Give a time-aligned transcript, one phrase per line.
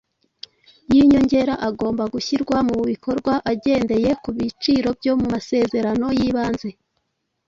[0.93, 6.69] yinyongera agomba gushyirwa mu bikorwa agendeye ku biciro byo mu masezerano y’ibanze.